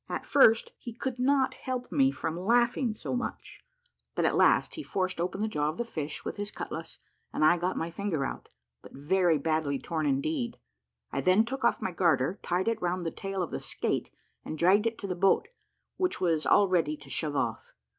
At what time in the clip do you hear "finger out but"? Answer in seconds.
7.91-8.93